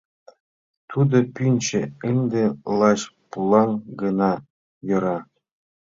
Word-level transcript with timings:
—Тудо 0.89 1.17
пӱнчӧ 1.35 1.81
ынде 2.09 2.43
лач 2.79 3.01
пулан 3.31 3.71
гына 4.01 4.31
йӧра... 4.87 5.17